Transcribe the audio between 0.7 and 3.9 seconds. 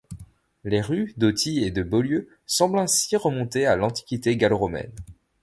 rues d'Authie et de Beaulieu semblent ainsi remonter à